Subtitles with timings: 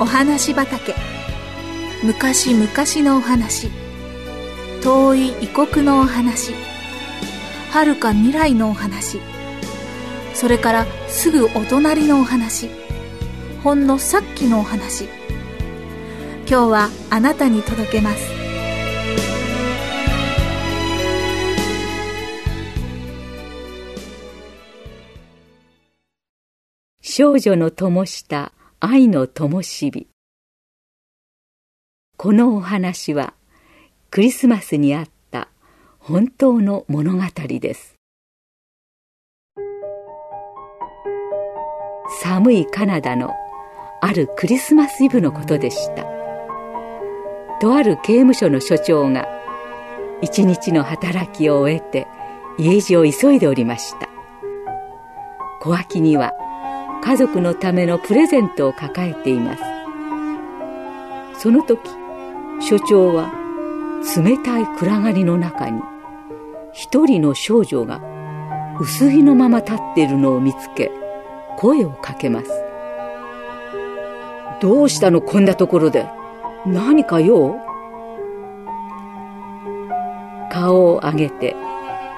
[0.00, 0.94] お話畑。
[2.02, 2.66] 昔々
[3.06, 3.68] のお話。
[4.82, 6.54] 遠い異国のお話。
[7.70, 9.20] 遥か未来のお話。
[10.32, 12.70] それからすぐお隣のお話。
[13.62, 15.04] ほんのさっきのお話。
[16.48, 18.30] 今日はあなたに届けます。
[27.02, 30.08] 少女の灯した愛の灯火。
[32.16, 33.34] このお話は
[34.10, 35.48] クリスマスにあった
[35.98, 37.22] 本当の物語
[37.60, 37.96] です。
[42.22, 43.34] 寒いカナダの
[44.00, 46.06] あるクリスマスイブのことでした。
[47.60, 49.28] とある刑務所の所長が
[50.22, 52.06] 一日の働きを終えて
[52.58, 54.08] 家路を急いでおりました。
[55.60, 56.32] 小脇には
[57.02, 59.62] 家族のためのプレゼントを抱えています。
[61.38, 61.80] その時
[62.60, 63.32] 所長は
[64.16, 65.80] 冷たい暗がりの中に
[66.72, 68.00] 一人の少女が
[68.78, 70.90] 薄着のまま立っているのを見つけ
[71.56, 72.50] 声をかけます。
[74.60, 76.06] どうしたのこんなところで？
[76.66, 77.58] 何か用？
[80.52, 81.56] 顔を上げて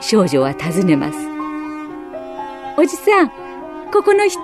[0.00, 1.18] 少女は尋ねます。
[2.78, 3.32] おじさん
[3.92, 4.40] ここの人？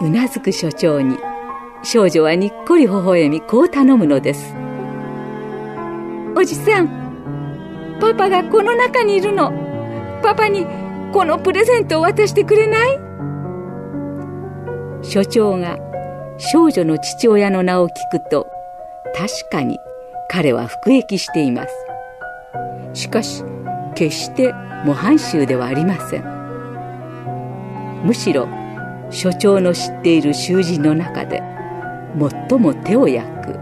[0.00, 1.18] うなずく所長に。
[1.82, 4.54] 少女はにっこり微笑みこう頼むのです。
[6.34, 6.88] おじさん
[8.00, 9.52] パパがこの中にいるの。
[10.22, 10.66] パパに
[11.12, 12.98] このプレゼントを渡してくれない？
[15.02, 15.78] 所長が
[16.38, 18.46] 少女の父親の名を聞くと
[19.14, 19.78] 確かに
[20.30, 21.74] 彼は服役しています。
[22.94, 23.44] しかし
[23.94, 26.33] 決して模範囚ではありません。
[28.04, 28.48] むしろ
[29.10, 31.42] 所長の知っている囚人の中で
[32.48, 33.58] 最も手を焼く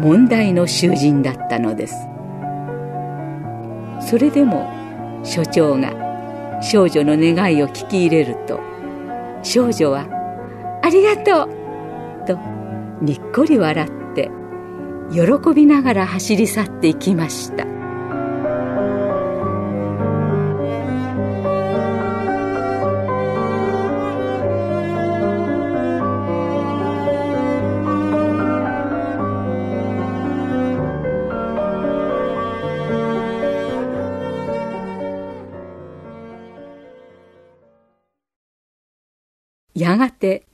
[0.00, 1.94] 問題の囚人だったのです
[4.00, 4.70] それでも
[5.22, 8.60] 所長が少女の願いを聞き入れると
[9.42, 10.06] 少女は
[10.82, 12.38] 「ありがとう!」と
[13.00, 14.30] にっこり笑って
[15.12, 17.73] 喜びながら走り去っていきました
[39.84, 40.46] やがて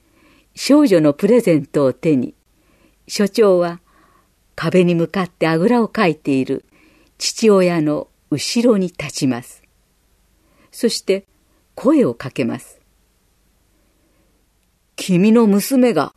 [0.56, 2.34] 少女のプレゼントを手に
[3.06, 3.80] 所長は
[4.56, 6.64] 壁に向かってあぐらをかいている
[7.16, 9.62] 父親の後ろに立ちます。
[10.72, 11.26] そして
[11.76, 12.80] 声をかけます。
[14.96, 16.12] 君の娘が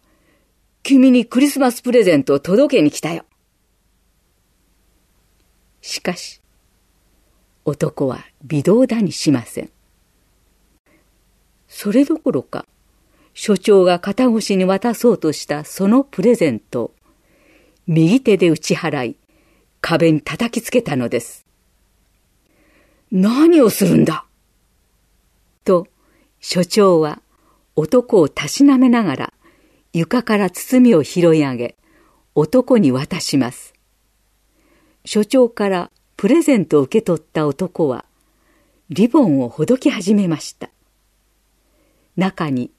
[0.81, 3.25] 君にクリスマスプレゼントを届けに来たよ。
[5.81, 6.41] しかし
[7.63, 9.69] 男は微動だにしません。
[11.67, 12.65] それどころか
[13.33, 16.93] 所長が肩越しに渡そうとしたそのプレゼント
[17.87, 19.17] 右手で打ち払い
[19.81, 21.45] 壁に叩きつけたのです。
[23.11, 24.25] 何をするんだ？
[25.65, 25.87] と
[26.39, 27.21] 所長は
[27.75, 29.33] 男をたしなめながら
[29.93, 31.75] 床から包みを拾い上げ
[32.35, 33.73] 男に渡します。
[35.05, 38.05] 所長からプレゼントを受け取った男は
[38.89, 40.69] リボンをほどき始めました。
[42.15, 42.71] 中に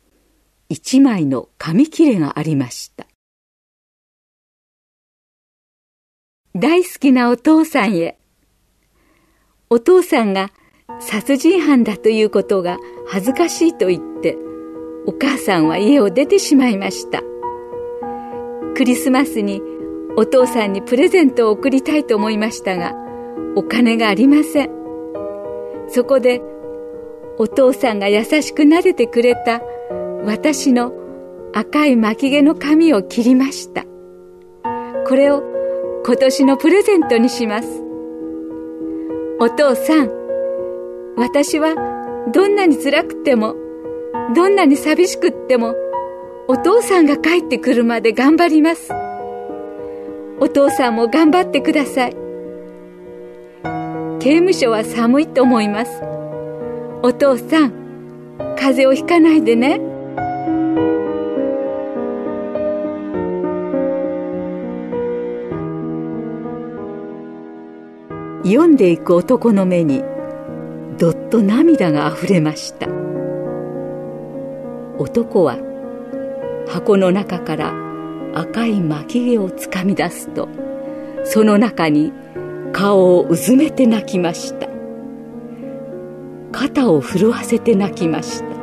[0.68, 3.06] 一枚の紙切れがありました。
[6.54, 8.16] 大好きなお父さんへ。
[9.70, 10.50] お父さんが
[11.00, 14.36] 殺人犯だということが恥ずかしいと言って、
[15.06, 17.22] お母さんは家を出てしまいました。
[18.74, 19.60] クリスマスに
[20.16, 22.94] お父さんにプレゼントを贈りたいと思いましたが、
[23.56, 24.70] お金がありません。
[25.88, 26.40] そこで、
[27.36, 29.60] お父さんが優しく撫でてくれた
[30.24, 30.92] 私の
[31.52, 33.84] 赤い巻き毛の髪を切りました。
[35.06, 35.42] これを
[36.06, 37.68] 今年のプレゼントにします。
[39.38, 40.10] お父さん
[41.16, 41.74] 私は
[42.32, 43.54] どんなに辛くても
[44.34, 45.74] どんなに寂しくっても
[46.48, 48.92] お父さんが帰ってくるまで頑張ります。
[50.40, 52.16] お父さんも頑張ってください。
[54.20, 56.02] 刑務所は寒いと思います。
[57.02, 57.72] お父さん
[58.56, 59.93] 風邪をひかないでね。
[68.44, 70.02] 読んでいく男の目に
[70.98, 72.86] どっと涙があふれました。
[74.98, 75.56] 男は
[76.68, 77.72] 箱の中から
[78.34, 80.48] 赤い巻き毛をつかみ出すと
[81.24, 82.12] その中に
[82.72, 84.68] 顔をうずめて泣きました。
[86.52, 88.54] 肩を震わせて泣きました。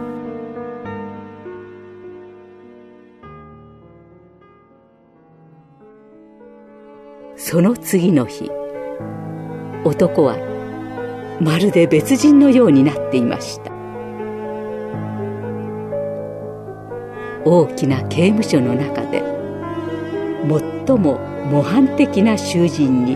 [7.35, 8.49] その次の日
[9.83, 10.37] 男は
[11.41, 13.71] まるで別人のようになっていました。
[17.43, 19.23] 大きな刑務所の中で
[20.85, 21.17] 最も
[21.49, 23.15] 模範的な囚人に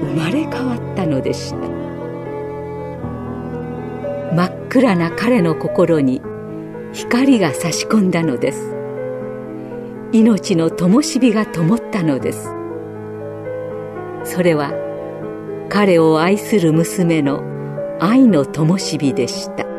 [0.00, 1.58] 生まれ変わったのでした。
[4.34, 6.22] 真っ暗な彼の心に
[6.94, 8.74] 光が差し込んだのです。
[10.12, 12.48] 命の灯火が灯ったのです。
[14.24, 14.72] それは
[15.70, 17.44] 彼を愛する娘の
[18.00, 19.69] 愛の灯火でした。